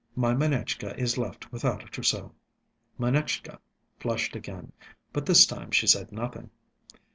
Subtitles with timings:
[0.15, 2.33] My Manetchka is left without a trousseau."
[2.97, 3.59] Manetchka
[3.99, 4.71] flushed again,
[5.13, 6.49] but this time she said nothing.